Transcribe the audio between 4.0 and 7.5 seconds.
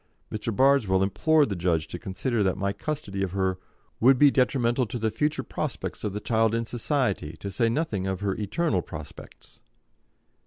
be detrimental to the future prospects of the child in society,